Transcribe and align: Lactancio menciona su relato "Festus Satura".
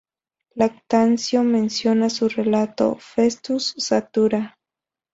Lactancio 0.55 1.43
menciona 1.43 2.09
su 2.09 2.27
relato 2.27 2.95
"Festus 2.99 3.75
Satura". 3.77 4.57